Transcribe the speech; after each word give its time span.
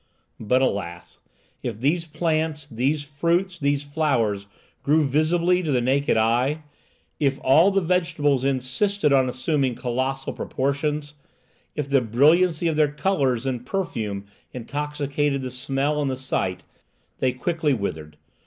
But 0.39 0.63
alas! 0.63 1.19
if 1.61 1.79
these 1.79 2.05
plants, 2.05 2.65
these 2.65 3.03
fruits, 3.03 3.59
these 3.59 3.83
flowers, 3.83 4.47
grew 4.81 5.05
visibly 5.07 5.61
to 5.61 5.71
the 5.71 5.79
naked 5.79 6.17
eye, 6.17 6.63
if 7.19 7.39
all 7.43 7.69
the 7.69 7.81
vegetables 7.81 8.43
insisted 8.43 9.13
on 9.13 9.29
assuming 9.29 9.75
colossal 9.75 10.33
proportions, 10.33 11.13
if 11.75 11.87
the 11.87 12.01
brilliancy 12.01 12.67
of 12.67 12.77
their 12.77 12.91
colours 12.91 13.45
and 13.45 13.63
perfume 13.63 14.25
intoxicated 14.53 15.43
the 15.43 15.51
smell 15.51 16.01
and 16.01 16.09
the 16.09 16.17
sight, 16.17 16.63
they 17.19 17.31
quickly 17.31 17.75
withered. 17.75 18.17